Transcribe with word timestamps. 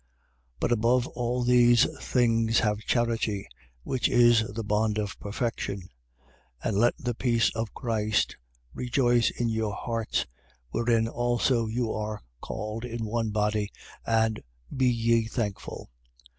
3:14. 0.55 0.57
But 0.61 0.71
above 0.71 1.07
all 1.09 1.43
these 1.43 1.85
things 2.03 2.61
have 2.61 2.79
charity, 2.79 3.47
which 3.83 4.09
is 4.09 4.41
the 4.51 4.63
bond 4.63 4.97
of 4.97 5.19
perfection. 5.19 5.89
3:15. 6.63 6.63
And 6.63 6.77
let 6.79 6.97
the 6.97 7.13
peace 7.13 7.51
of 7.53 7.75
Christ 7.75 8.35
rejoice 8.73 9.29
in 9.29 9.49
your 9.49 9.75
hearts, 9.75 10.25
wherein 10.71 11.07
also 11.07 11.67
you 11.67 11.93
are 11.93 12.23
called 12.41 12.83
in 12.83 13.05
one 13.05 13.29
body: 13.29 13.69
and 14.03 14.41
be 14.75 14.87
ye 14.87 15.27
thankful. 15.27 15.91